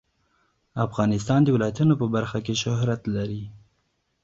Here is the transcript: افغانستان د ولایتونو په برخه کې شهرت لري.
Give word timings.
افغانستان 0.85 1.39
د 1.43 1.49
ولایتونو 1.55 1.93
په 2.01 2.05
برخه 2.15 2.39
کې 2.45 2.55
شهرت 2.63 3.01
لري. 3.15 3.43